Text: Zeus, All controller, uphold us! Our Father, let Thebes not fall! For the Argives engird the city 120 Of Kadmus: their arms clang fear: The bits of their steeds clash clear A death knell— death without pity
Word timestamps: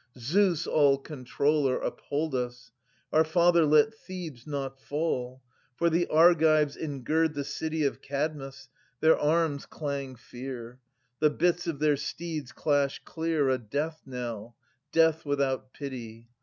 Zeus, 0.17 0.65
All 0.65 0.97
controller, 0.97 1.77
uphold 1.77 2.33
us! 2.33 2.71
Our 3.13 3.23
Father, 3.23 3.67
let 3.67 3.93
Thebes 3.93 4.47
not 4.47 4.81
fall! 4.81 5.43
For 5.75 5.91
the 5.91 6.07
Argives 6.07 6.75
engird 6.75 7.35
the 7.35 7.43
city 7.43 7.83
120 7.83 7.83
Of 7.83 8.01
Kadmus: 8.01 8.69
their 8.99 9.15
arms 9.15 9.67
clang 9.67 10.15
fear: 10.15 10.79
The 11.19 11.29
bits 11.29 11.67
of 11.67 11.77
their 11.77 11.97
steeds 11.97 12.51
clash 12.51 12.99
clear 13.05 13.49
A 13.51 13.59
death 13.59 14.01
knell— 14.07 14.55
death 14.91 15.23
without 15.23 15.71
pity 15.71 16.29